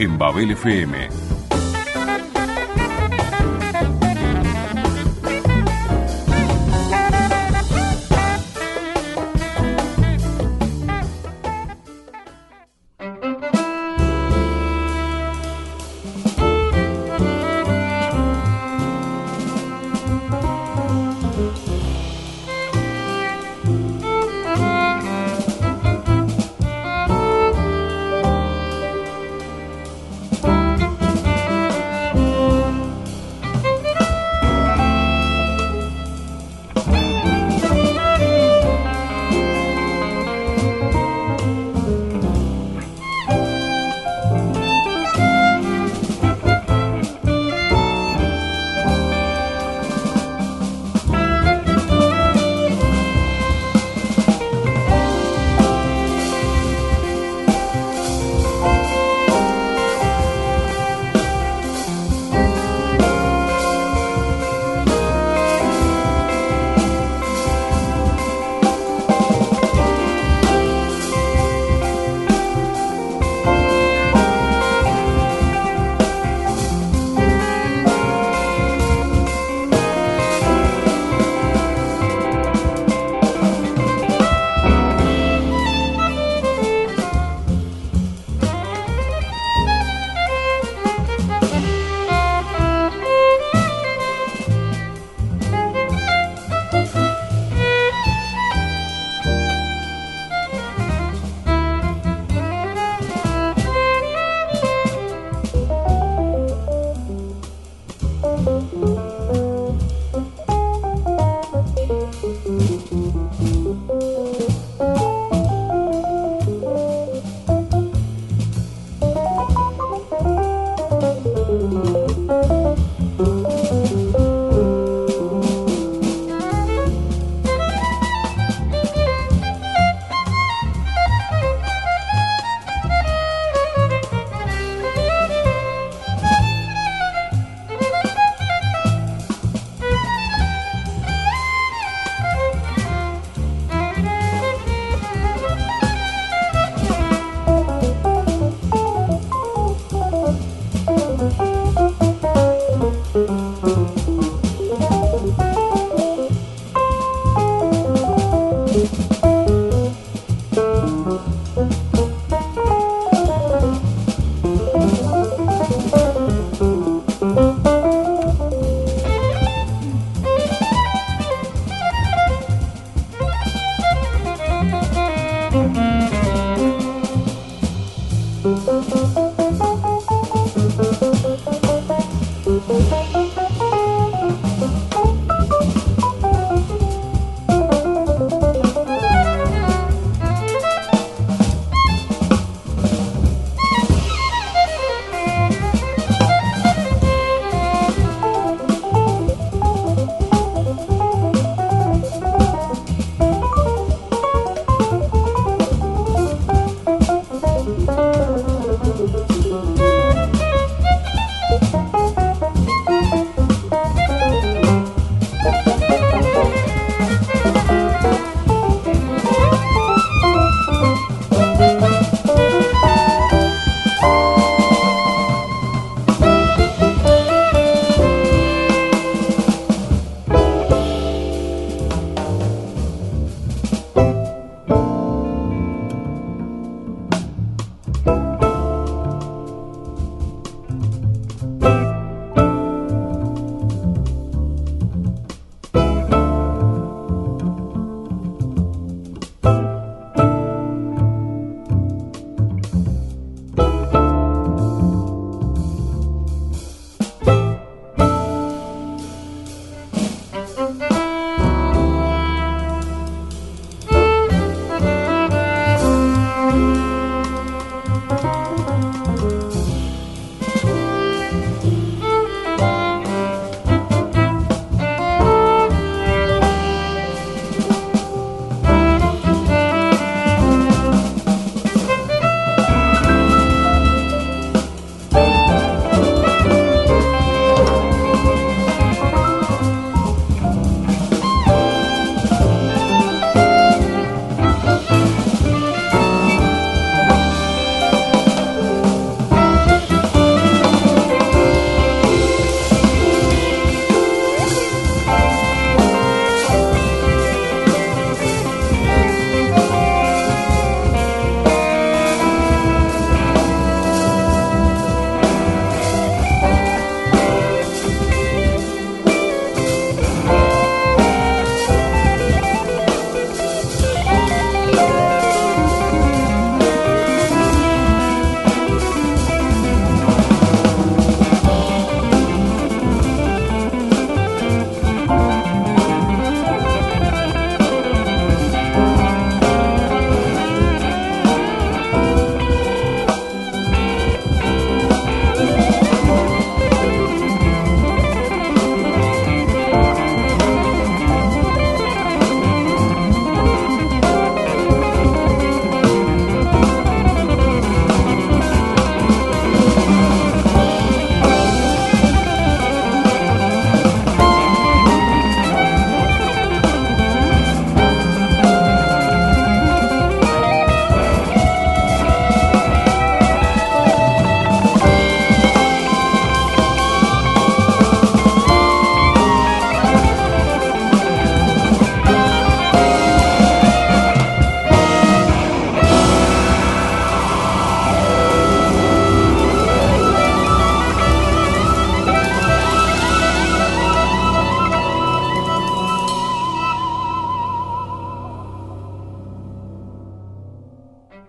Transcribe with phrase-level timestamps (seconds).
[0.00, 1.29] en Babel FM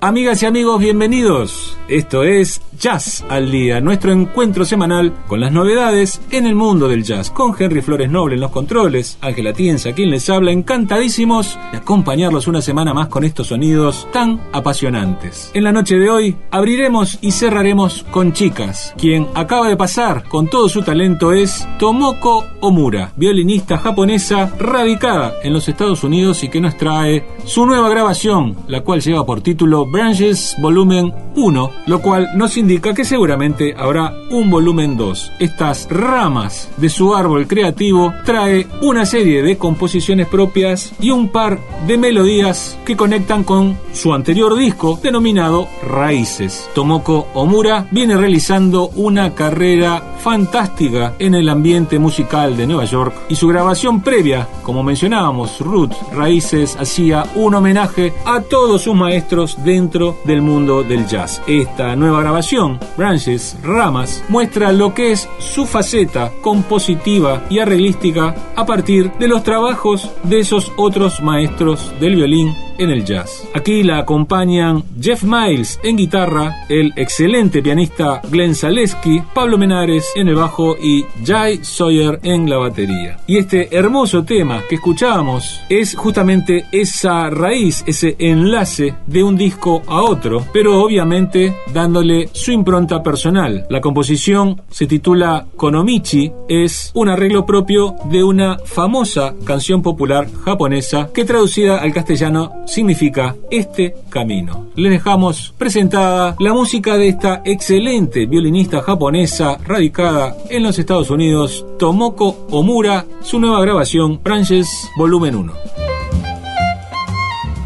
[0.03, 1.77] Amigas y amigos, bienvenidos.
[1.87, 7.03] Esto es Jazz al Día, nuestro encuentro semanal con las novedades en el mundo del
[7.03, 11.77] jazz, con Henry Flores Noble en los controles, Ángela Tienza, quien les habla, encantadísimos de
[11.77, 15.51] acompañarlos una semana más con estos sonidos tan apasionantes.
[15.53, 18.95] En la noche de hoy abriremos y cerraremos con chicas.
[18.97, 25.53] Quien acaba de pasar con todo su talento es Tomoko Omura, violinista japonesa radicada en
[25.53, 29.90] los Estados Unidos y que nos trae su nueva grabación, la cual lleva por título
[29.91, 35.33] Branches Volumen 1, lo cual nos indica que seguramente habrá un volumen 2.
[35.39, 41.59] Estas ramas de su árbol creativo trae una serie de composiciones propias y un par
[41.87, 46.69] de melodías que conectan con su anterior disco denominado Raíces.
[46.73, 53.35] Tomoko Omura viene realizando una carrera fantástica en el ambiente musical de Nueva York y
[53.35, 60.43] su grabación previa, como mencionábamos, Root Raíces hacía un homenaje a todos sus maestros del
[60.43, 61.41] mundo del jazz.
[61.47, 68.65] Esta nueva grabación, Branches, Ramas, muestra lo que es su faceta compositiva y arreglística a
[68.65, 73.47] partir de los trabajos de esos otros maestros del violín en el jazz.
[73.53, 80.27] Aquí la acompañan Jeff Miles en guitarra, el excelente pianista Glenn Zaleski, Pablo Menares en
[80.27, 83.17] el bajo y Jay Sawyer en la batería.
[83.27, 89.70] Y este hermoso tema que escuchábamos es justamente esa raíz, ese enlace de un disco
[89.87, 93.65] a otro, pero obviamente dándole su impronta personal.
[93.69, 101.09] La composición se titula Konomichi, es un arreglo propio de una famosa canción popular japonesa
[101.13, 104.67] que traducida al castellano significa este camino.
[104.75, 111.65] Les dejamos presentada la música de esta excelente violinista japonesa radicada en los Estados Unidos,
[111.77, 115.80] Tomoko Omura, su nueva grabación Branches Volumen 1.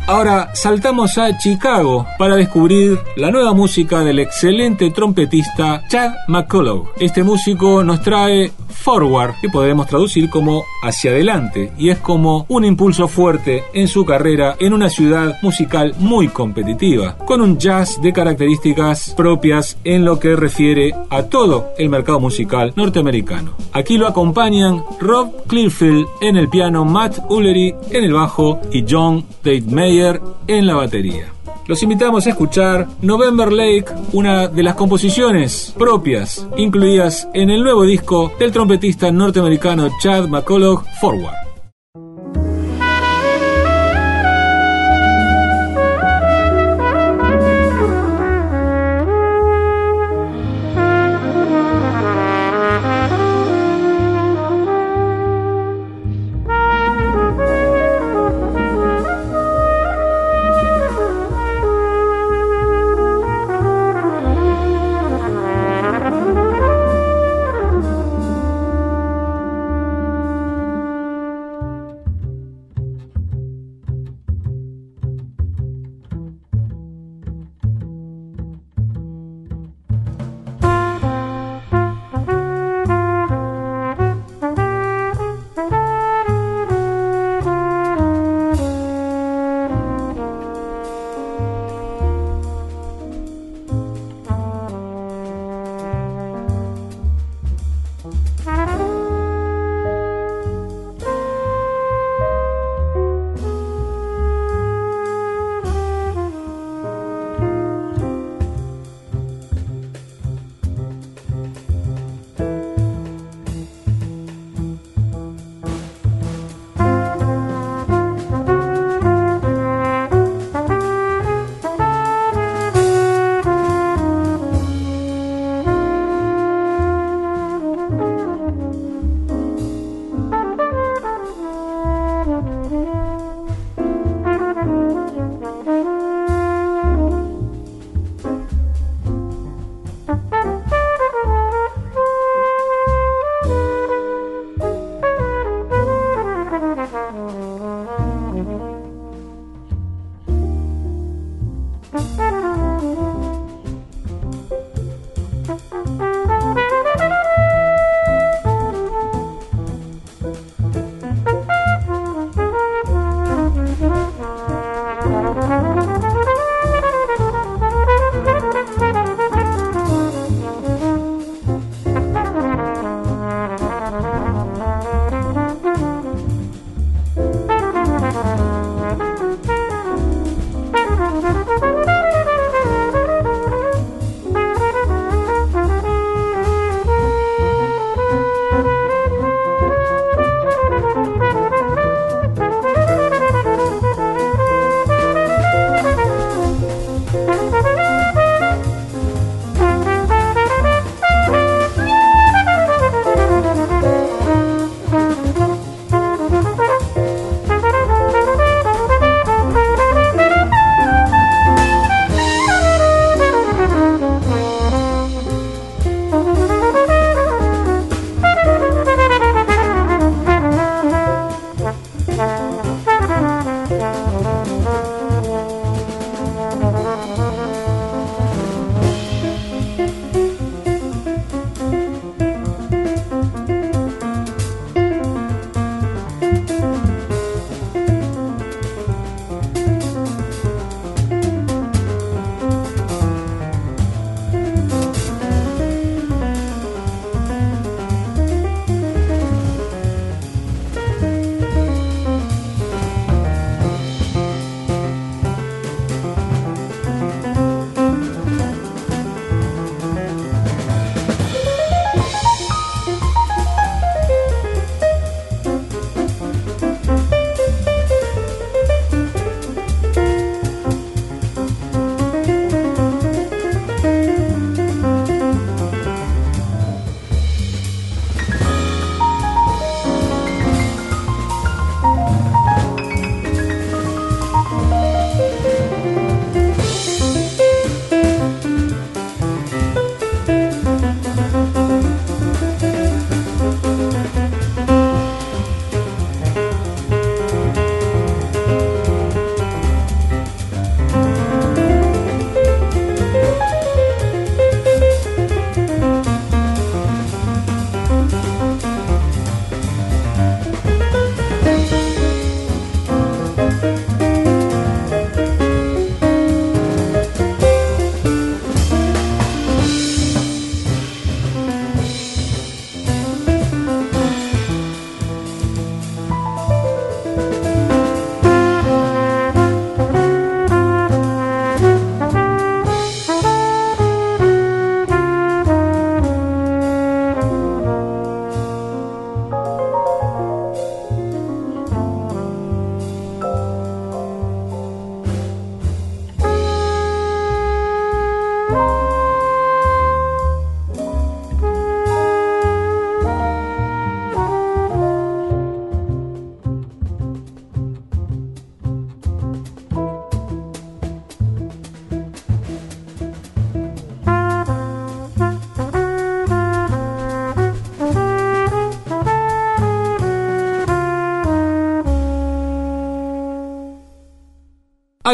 [0.08, 6.90] Ahora saltamos a Chicago para descubrir la nueva música del excelente trompetista Chad McCullough.
[7.00, 12.66] Este músico nos trae Forward, que podemos traducir como hacia adelante, y es como un
[12.66, 18.14] impulso fuerte en su carrera en una ciudad musical muy competitiva, con un jazz de
[18.14, 23.54] características propias en lo que refiere a todo el mercado musical norteamericano.
[23.74, 29.26] Aquí lo acompañan Rob Clearfield en el piano, Matt Ullery en el bajo y John
[29.44, 31.35] Dave Mayer en la batería.
[31.68, 37.84] Los invitamos a escuchar November Lake, una de las composiciones propias incluidas en el nuevo
[37.84, 41.45] disco del trompetista norteamericano Chad McCullough, Forward.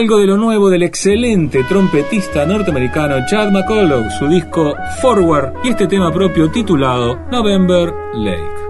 [0.02, 5.86] Algo de lo nuevo del excelente trompetista norteamericano Chad McCullough, su disco Forward y este
[5.86, 8.61] tema propio titulado November Lake.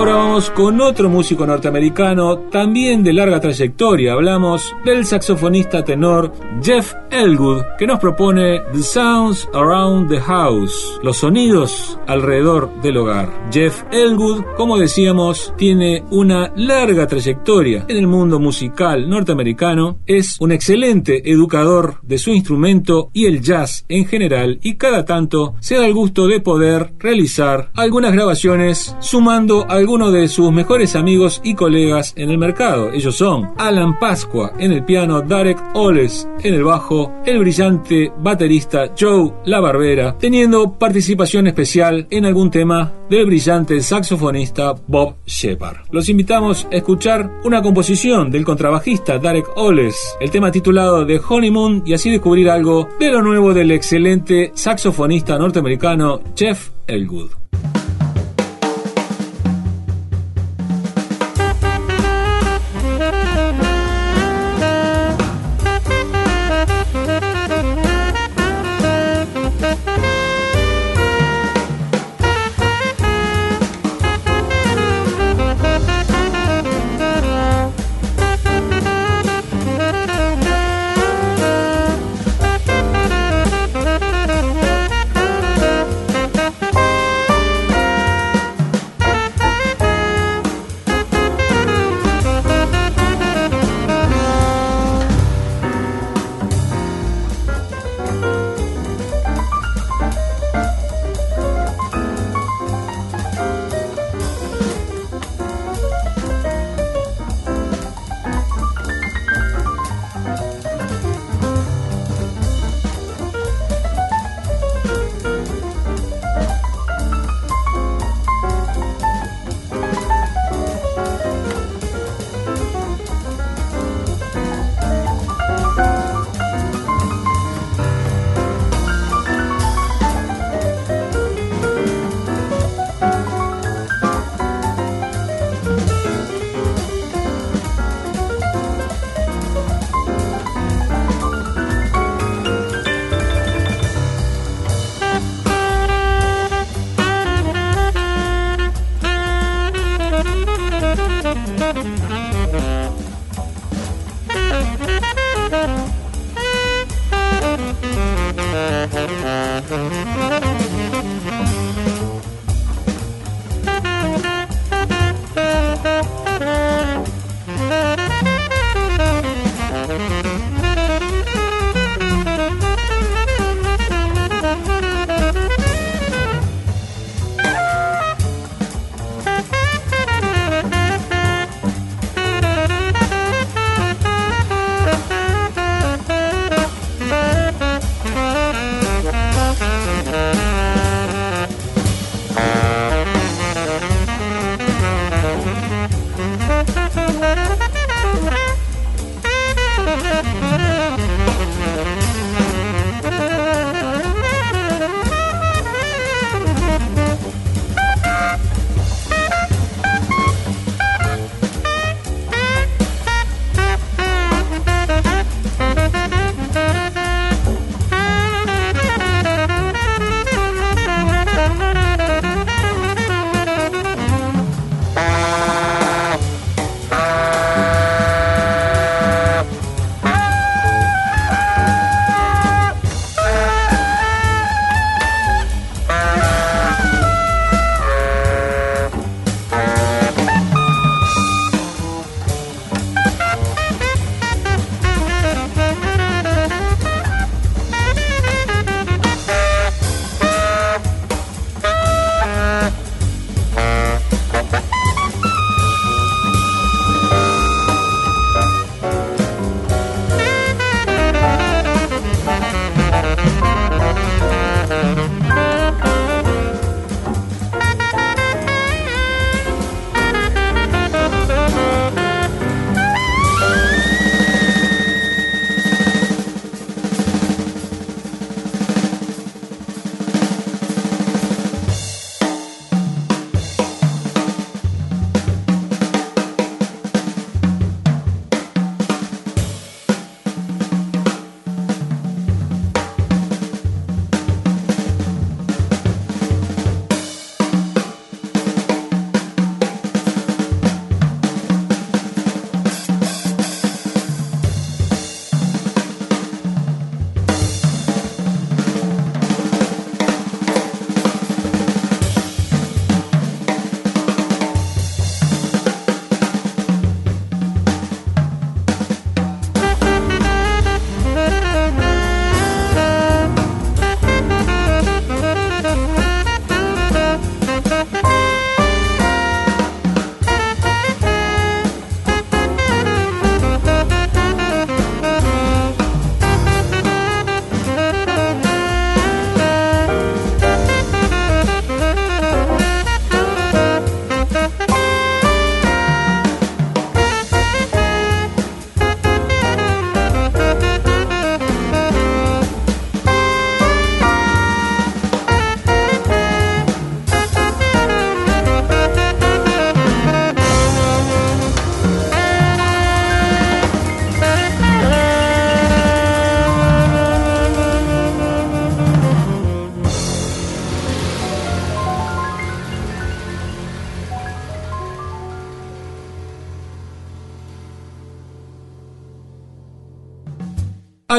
[0.00, 4.14] Ahora vamos con otro músico norteamericano, también de larga trayectoria.
[4.14, 11.18] Hablamos del saxofonista tenor Jeff Elgood, que nos propone The Sounds Around the House, los
[11.18, 13.50] sonidos alrededor del hogar.
[13.52, 20.52] Jeff Elgood, como decíamos, tiene una larga trayectoria en el mundo musical norteamericano, es un
[20.52, 25.84] excelente educador de su instrumento y el jazz en general, y cada tanto se da
[25.84, 31.54] el gusto de poder realizar algunas grabaciones sumando a algunos de sus mejores amigos y
[31.54, 32.92] colegas en el mercado.
[32.92, 38.92] Ellos son Alan Pascua en el piano, Derek Oles en el bajo, el brillante baterista
[38.96, 45.78] Joe La Barbera, teniendo participación especial en algún tema del brillante saxofonista Bob Shepard.
[45.90, 51.82] Los invitamos a escuchar una composición del contrabajista Derek Oles, el tema titulado The Honeymoon
[51.84, 57.39] y así descubrir algo de lo nuevo del excelente saxofonista norteamericano Jeff Elgood.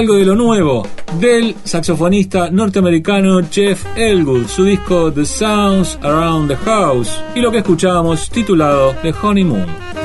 [0.02, 0.88] Algo de lo nuevo
[1.20, 7.60] del saxofonista norteamericano Jeff Elwood, su disco The Sounds Around the House y lo que
[7.60, 10.01] escuchábamos titulado The Honeymoon.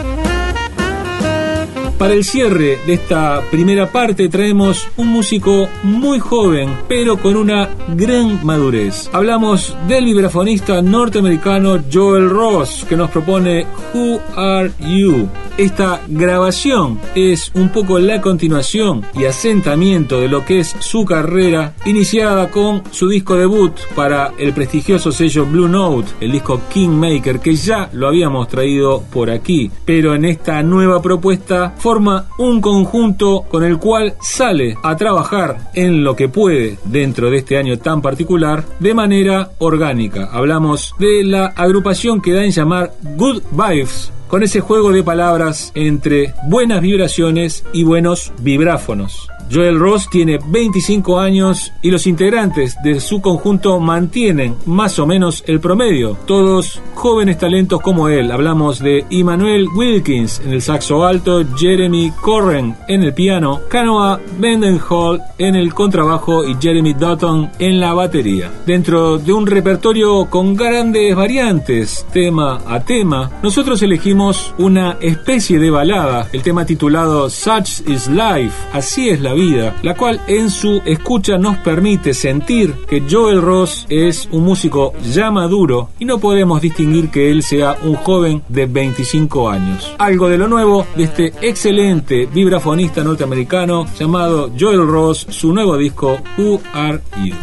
[1.99, 7.71] Para el cierre de esta primera parte traemos un músico muy joven, pero con una
[7.97, 9.09] gran madurez.
[9.15, 15.27] Hablamos del vibrafonista norteamericano Joel Ross, que nos propone Who Are You.
[15.57, 21.75] Esta grabación es un poco la continuación y asentamiento de lo que es su carrera,
[21.87, 27.55] iniciada con su disco debut para el prestigioso sello Blue Note, el disco Kingmaker, que
[27.55, 33.63] ya lo habíamos traído por aquí, pero en esta nueva propuesta forma un conjunto con
[33.63, 38.65] el cual sale a trabajar en lo que puede dentro de este año tan particular
[38.81, 40.29] de manera orgánica.
[40.33, 45.71] Hablamos de la agrupación que da en llamar Good Vibes con ese juego de palabras
[45.77, 49.29] entre buenas vibraciones y buenos vibráfonos.
[49.53, 55.45] Joel Ross tiene 25 años y los integrantes de su conjunto mantienen más o menos
[55.47, 56.17] el promedio.
[56.27, 58.33] Todos jóvenes talentos como él.
[58.33, 65.23] Hablamos de Emmanuel Wilkins en el saxo alto, Jeremy Corren en el piano, Canoa Mendenhall
[65.39, 68.51] en el contrabajo y Jeremy Dutton en la batería.
[68.67, 75.71] Dentro de un repertorio con grandes variantes, tema a tema, nosotros elegimos una especie de
[75.71, 80.83] balada, el tema titulado Such is Life, así es la vida, la cual en su
[80.85, 86.61] escucha nos permite sentir que Joel Ross es un músico ya maduro y no podemos
[86.61, 89.95] distinguir que él sea un joven de 25 años.
[89.99, 96.19] Algo de lo nuevo de este excelente vibrafonista norteamericano llamado Joel Ross, su nuevo disco
[96.37, 97.35] Who Are You.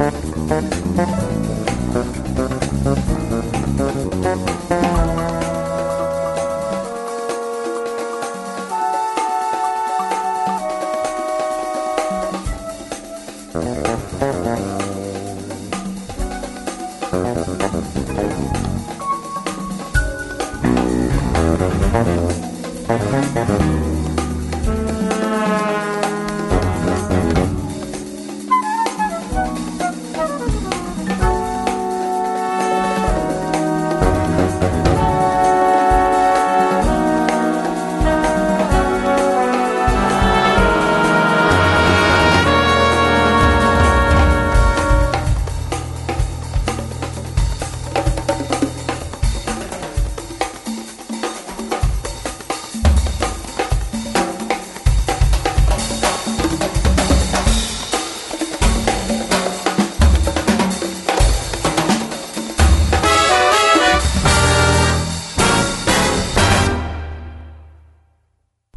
[0.00, 1.59] Música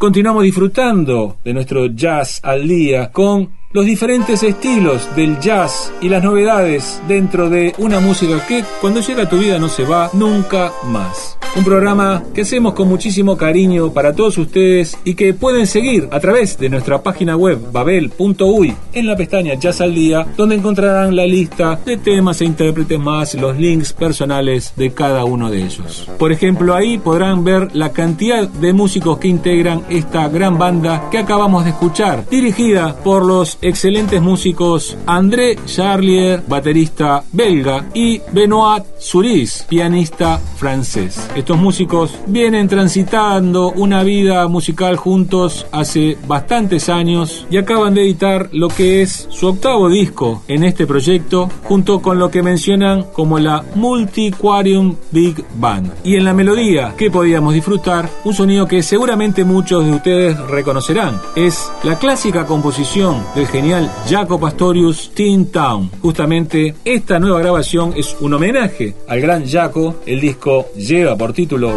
[0.03, 6.21] Continuamos disfrutando de nuestro jazz al día con los diferentes estilos del jazz y las
[6.21, 10.73] novedades dentro de una música que cuando llega a tu vida no se va nunca
[10.87, 11.37] más.
[11.55, 16.19] Un programa que hacemos con muchísimo cariño para todos ustedes y que pueden seguir a
[16.19, 21.25] través de nuestra página web babel.uy en la pestaña Jazz al Día, donde encontrarán la
[21.25, 26.09] lista de temas e intérpretes más los links personales de cada uno de ellos.
[26.17, 31.17] Por ejemplo, ahí podrán ver la cantidad de músicos que integran esta gran banda que
[31.17, 39.65] acabamos de escuchar, dirigida por los excelentes músicos André Charlier, baterista belga, y Benoit Suris,
[39.67, 41.29] pianista francés.
[41.35, 48.49] Estos músicos vienen transitando una vida musical juntos hace bastantes años y acaban de editar
[48.51, 53.39] lo que es su octavo disco en este proyecto, junto con lo que mencionan como
[53.39, 55.91] la Multiquarium Big Band.
[56.03, 61.19] Y en la melodía que podíamos disfrutar, un sonido que seguramente muchos de ustedes reconocerán.
[61.35, 65.89] Es la clásica composición del genial Jaco Pastorius Teen Town.
[66.01, 69.95] Justamente esta nueva grabación es un homenaje al gran Jaco.
[70.05, 71.73] El disco lleva por título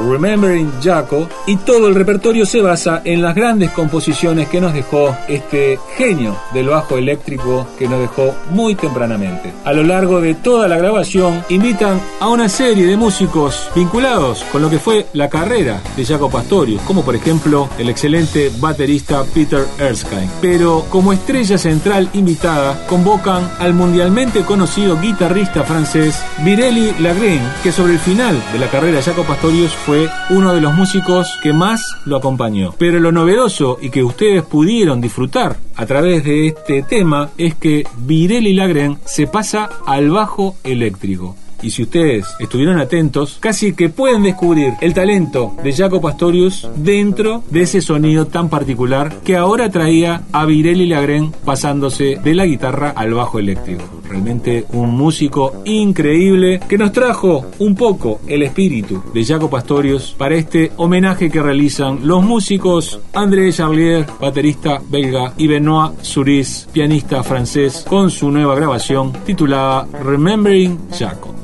[0.82, 5.78] Jaco y todo el repertorio se basa en las grandes composiciones que nos dejó este
[5.96, 9.52] genio del bajo eléctrico que nos dejó muy tempranamente.
[9.64, 14.60] A lo largo de toda la grabación invitan a una serie de músicos vinculados con
[14.60, 19.66] lo que fue la carrera de Jaco Pastorius, como por ejemplo el excelente baterista Peter
[19.78, 20.28] Erskine.
[20.42, 27.94] Pero como estrella central invitada convocan al mundialmente conocido guitarrista francés Virelli Lagrin, que sobre
[27.94, 31.96] el final de la carrera de Jaco Pastorius fue uno de los músicos que más
[32.04, 32.74] lo acompañó.
[32.78, 37.86] Pero lo novedoso y que ustedes pudieron disfrutar a través de este tema es que
[37.98, 44.22] Virelli Lagren se pasa al bajo eléctrico y si ustedes estuvieron atentos, casi que pueden
[44.22, 50.22] descubrir el talento de Jaco Pastorius dentro de ese sonido tan particular que ahora traía
[50.32, 53.84] a Virelli Lagren pasándose de la guitarra al bajo eléctrico.
[54.08, 60.36] realmente un músico increíble que nos trajo un poco el espíritu de Jaco Pastorius para
[60.36, 67.84] este homenaje que realizan los músicos André Charlier, baterista belga, y Benoit Suris, pianista francés,
[67.88, 71.34] con su nueva grabación titulada Remembering Jaco.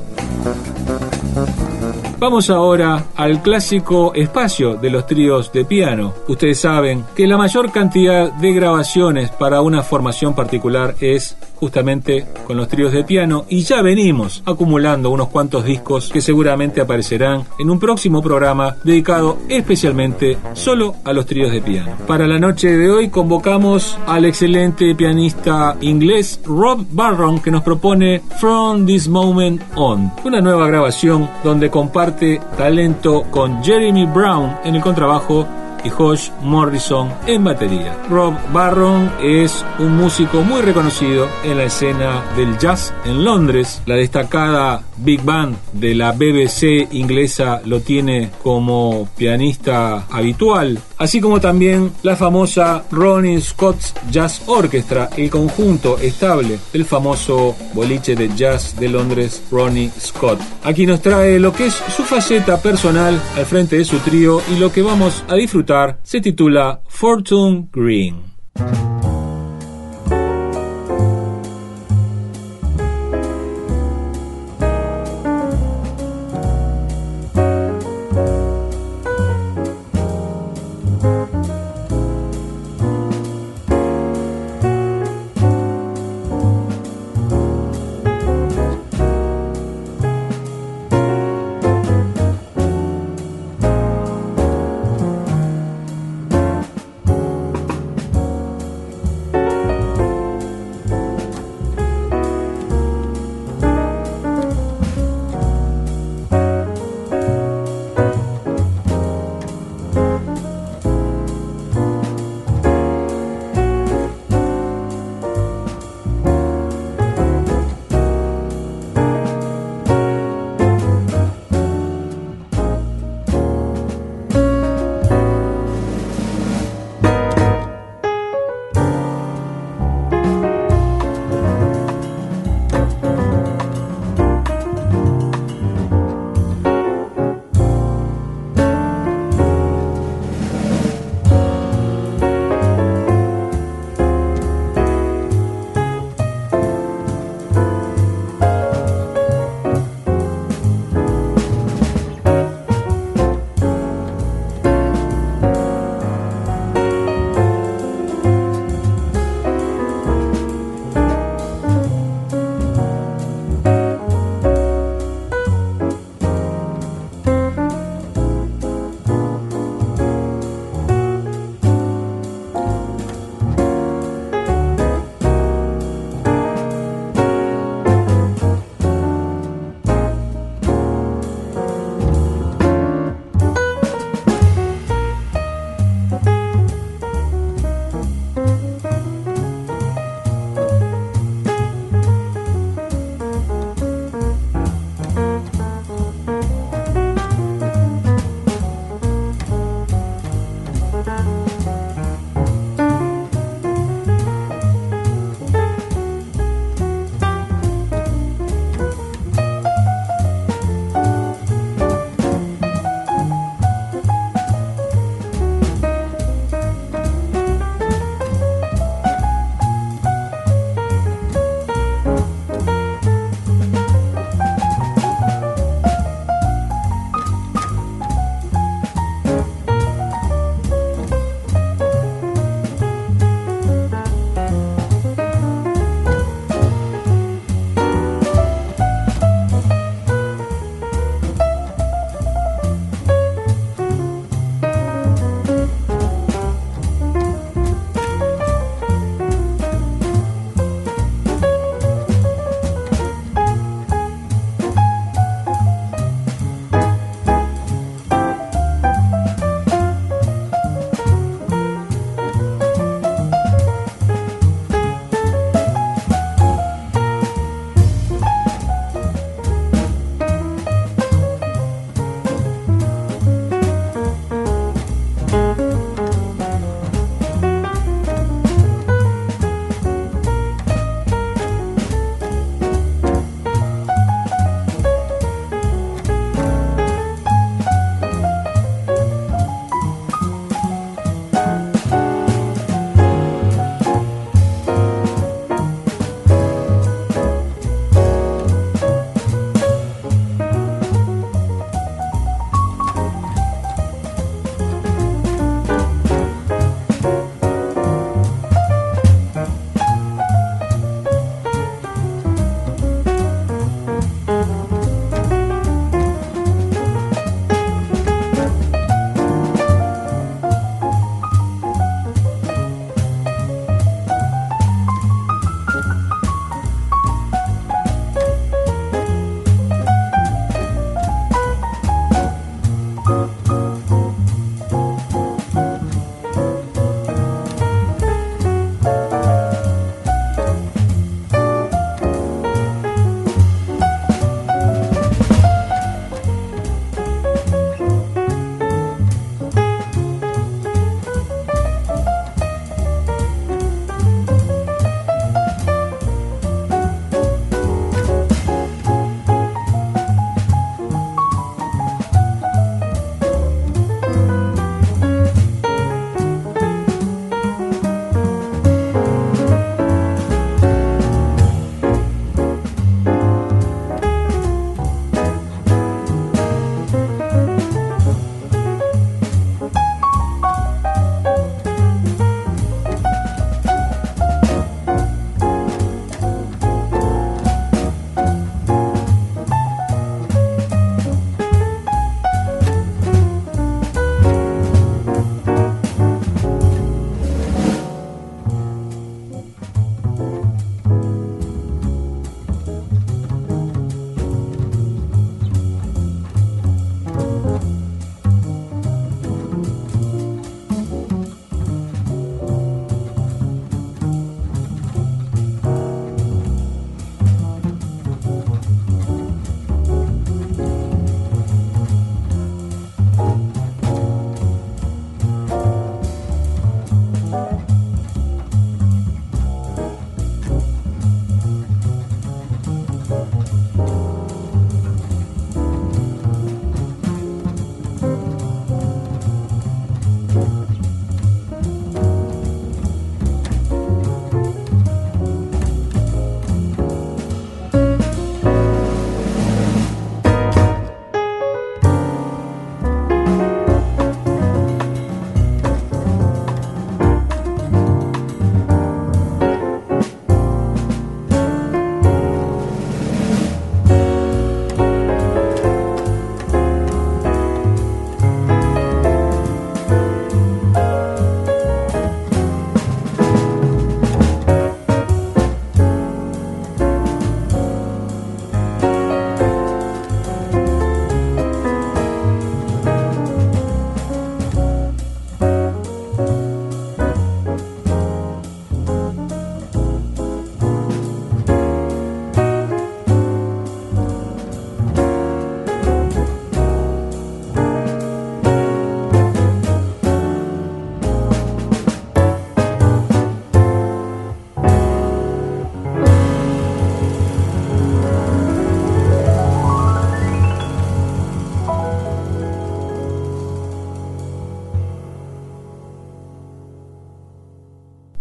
[2.19, 6.13] Vamos ahora al clásico espacio de los tríos de piano.
[6.27, 12.57] Ustedes saben que la mayor cantidad de grabaciones para una formación particular es justamente con
[12.57, 17.69] los tríos de piano y ya venimos acumulando unos cuantos discos que seguramente aparecerán en
[17.69, 21.93] un próximo programa dedicado especialmente solo a los tríos de piano.
[22.05, 28.21] Para la noche de hoy convocamos al excelente pianista inglés Rob Barron que nos propone
[28.41, 34.81] From This Moment On, una nueva grabación donde comparte talento con Jeremy Brown en el
[34.81, 35.47] contrabajo
[35.83, 37.95] y Josh Morrison en batería.
[38.09, 43.81] Rob Barron es un músico muy reconocido en la escena del jazz en Londres.
[43.85, 51.39] La destacada Big Band de la BBC inglesa lo tiene como pianista habitual, así como
[51.39, 58.75] también la famosa Ronnie Scott's Jazz Orchestra, el conjunto estable del famoso boliche de jazz
[58.79, 60.39] de Londres Ronnie Scott.
[60.63, 64.57] Aquí nos trae lo que es su faceta personal al frente de su trío y
[64.57, 68.33] lo que vamos a disfrutar se titula Fortune Green.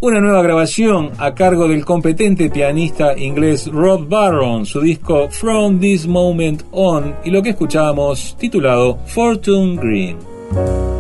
[0.03, 6.09] Una nueva grabación a cargo del competente pianista inglés Rob Barron, su disco From This
[6.09, 10.92] Moment On y lo que escuchábamos titulado Fortune Green.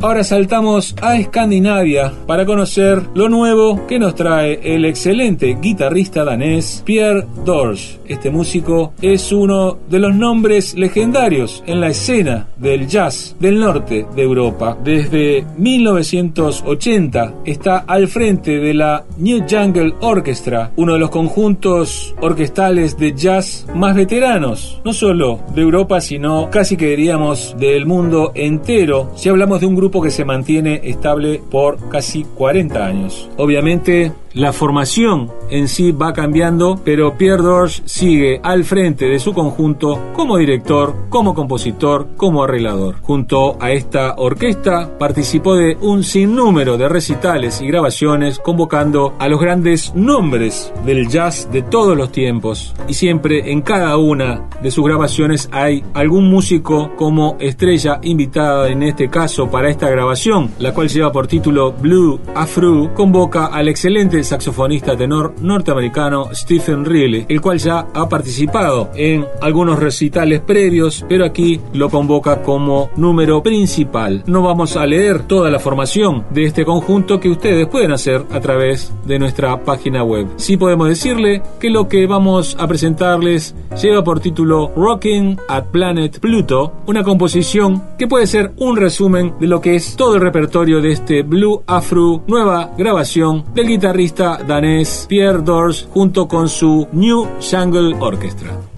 [0.00, 6.84] Ahora saltamos a Escandinavia para conocer lo nuevo que nos trae el excelente guitarrista danés
[6.86, 7.98] Pierre Dorsch.
[8.06, 14.06] Este músico es uno de los nombres legendarios en la escena del jazz del norte
[14.14, 14.78] de Europa.
[14.84, 22.96] Desde 1980 está al frente de la New Jungle Orchestra, uno de los conjuntos orquestales
[22.96, 29.10] de jazz más veteranos, no solo de Europa, sino casi que diríamos del mundo entero,
[29.16, 33.28] si hablamos de un grupo que se mantiene estable por casi 40 años.
[33.36, 39.32] Obviamente la formación en sí va cambiando, pero Pierre Dorsch sigue al frente de su
[39.32, 43.00] conjunto como director, como compositor, como arreglador.
[43.02, 49.40] Junto a esta orquesta participó de un sinnúmero de recitales y grabaciones convocando a los
[49.40, 52.76] grandes nombres del jazz de todos los tiempos.
[52.86, 58.84] Y siempre en cada una de sus grabaciones hay algún músico como estrella invitada en
[58.84, 64.27] este caso para esta grabación, la cual lleva por título Blue Afro, convoca al excelente
[64.28, 71.24] saxofonista tenor norteamericano Stephen Riley, el cual ya ha participado en algunos recitales previos, pero
[71.24, 74.22] aquí lo convoca como número principal.
[74.26, 78.40] No vamos a leer toda la formación de este conjunto que ustedes pueden hacer a
[78.40, 80.26] través de nuestra página web.
[80.36, 86.18] Sí podemos decirle que lo que vamos a presentarles lleva por título Rocking at Planet
[86.20, 90.82] Pluto, una composición que puede ser un resumen de lo que es todo el repertorio
[90.82, 97.26] de este Blue Afro, nueva grabación del guitarrista danés Pierre Dors junto con su New
[97.40, 98.77] Jungle Orchestra.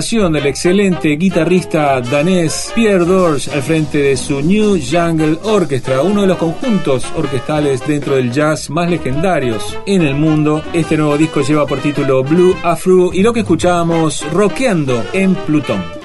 [0.00, 6.28] Del excelente guitarrista danés Pierre Dorsch al frente de su New Jungle Orchestra, uno de
[6.28, 10.62] los conjuntos orquestales dentro del jazz más legendarios en el mundo.
[10.72, 15.99] Este nuevo disco lleva por título Blue Afro y lo que escuchábamos rockeando en Plutón.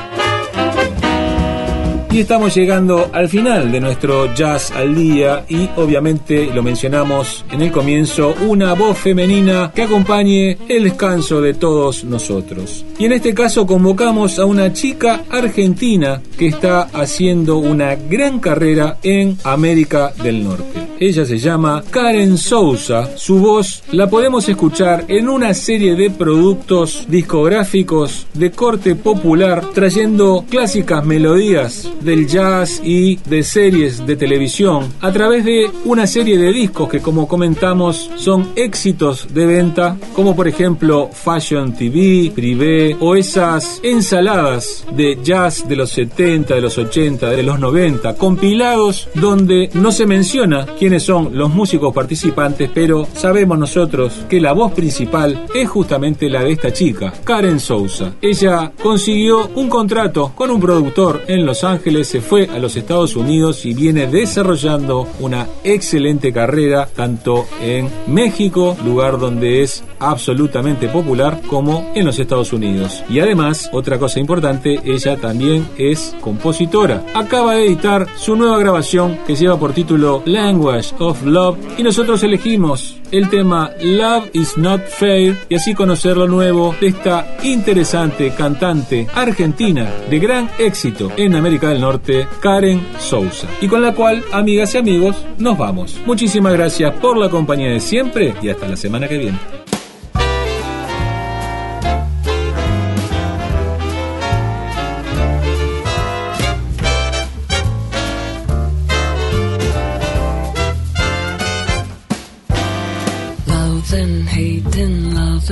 [2.16, 7.62] Y estamos llegando al final de nuestro Jazz al Día y obviamente lo mencionamos en
[7.62, 12.86] el comienzo, una voz femenina que acompañe el descanso de todos nosotros.
[12.98, 18.98] Y en este caso convocamos a una chica argentina que está haciendo una gran carrera
[19.04, 20.95] en América del Norte.
[21.00, 23.18] Ella se llama Karen Sousa.
[23.18, 30.46] Su voz la podemos escuchar en una serie de productos discográficos de corte popular trayendo
[30.50, 36.54] clásicas melodías del jazz y de series de televisión a través de una serie de
[36.54, 43.16] discos que como comentamos son éxitos de venta como por ejemplo Fashion TV, Privé o
[43.16, 49.70] esas ensaladas de jazz de los 70, de los 80, de los 90 compilados donde
[49.74, 55.48] no se menciona quiénes son los músicos participantes pero sabemos nosotros que la voz principal
[55.56, 58.14] es justamente la de esta chica, Karen Sousa.
[58.22, 63.16] Ella consiguió un contrato con un productor en Los Ángeles se fue a los Estados
[63.16, 71.42] Unidos y viene desarrollando una excelente carrera tanto en México, lugar donde es absolutamente popular,
[71.48, 73.04] como en los Estados Unidos.
[73.10, 77.04] Y además, otra cosa importante, ella también es compositora.
[77.16, 82.22] Acaba de editar su nueva grabación que lleva por título Language of Love y nosotros
[82.24, 88.34] elegimos el tema Love is Not Fair y así conocer lo nuevo de esta interesante
[88.36, 93.48] cantante argentina de gran éxito en América del Norte, Karen Sousa.
[93.62, 96.00] Y con la cual, amigas y amigos, nos vamos.
[96.06, 99.65] Muchísimas gracias por la compañía de siempre y hasta la semana que viene.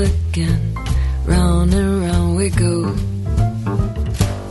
[0.04, 0.76] Again.
[1.26, 2.92] Round and round we go.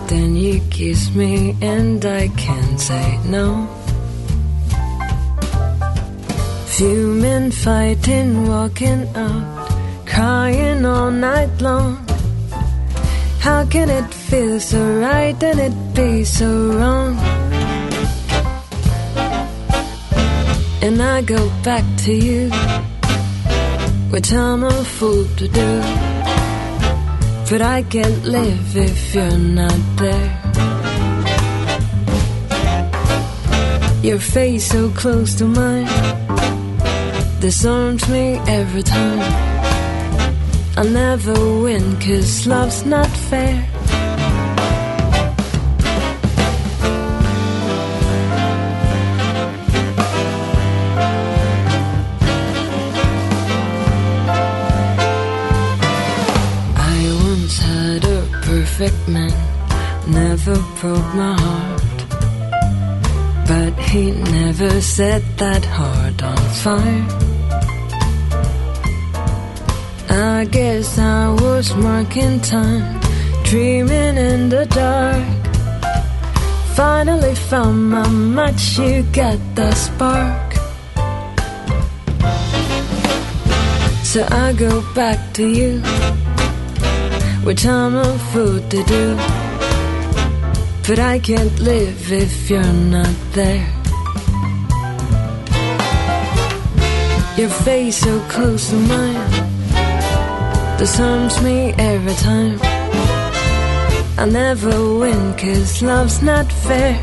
[0.09, 3.69] Then you kiss me and I can't say no.
[6.83, 9.69] Men fighting, walking out,
[10.05, 11.97] crying all night long.
[13.39, 17.17] How can it feel so right and it be so wrong?
[20.83, 22.51] And I go back to you
[24.13, 25.71] which I'm a fool to do.
[27.49, 30.31] But I can't live if you're not there.
[34.03, 35.89] Your face so close to mine
[37.41, 39.21] disarms me every time.
[40.77, 43.82] I'll never win, cause love's not fair.
[58.83, 59.33] Perfect man
[60.09, 61.99] never broke my heart.
[63.47, 67.07] But he never set that heart on fire.
[70.11, 73.01] I guess I was marking time,
[73.45, 75.43] dreaming in the dark.
[76.75, 80.49] Finally found my match, you got the spark.
[84.03, 85.83] So I go back to you,
[87.45, 89.17] which I'm a fool to do.
[90.87, 93.69] But I can't live if you're not there.
[97.37, 99.31] Your face so close to mine
[100.79, 102.59] disarms me every time.
[104.19, 106.95] I never win, cause love's not fair.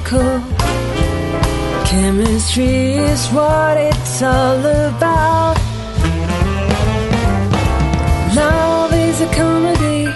[0.00, 0.40] Logical.
[1.86, 5.56] Chemistry is what it's all about.
[8.34, 10.06] Love is a comedy.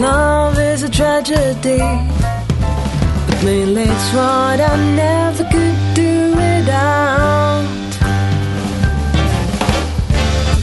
[0.00, 1.78] Love is a tragedy.
[1.78, 7.64] But mainly it's what I never could do without.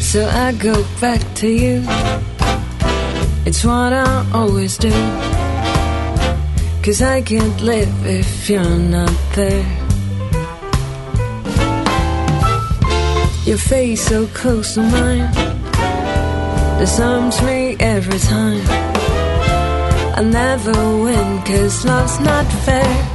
[0.01, 1.83] So I go back to you.
[3.45, 5.24] It's what I always do.
[6.85, 9.65] Cause I can't live if you're not there.
[13.43, 15.33] Your face so close to mine
[16.77, 18.61] disarms me every time.
[20.15, 20.73] I never
[21.03, 23.14] win cause love's not fair.